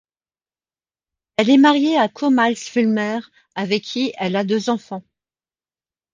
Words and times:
Elle 1.37 1.51
est 1.51 1.57
mariée 1.59 1.95
à 1.95 2.07
Coe 2.09 2.31
Miles 2.31 2.55
Fulmer, 2.55 3.19
avec 3.53 3.83
qui 3.83 4.13
elle 4.17 4.35
a 4.35 4.43
deux 4.43 4.71
enfants. 4.71 5.03